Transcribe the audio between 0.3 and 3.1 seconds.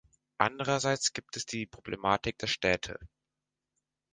Andererseits gibt es die Problematik der Städte.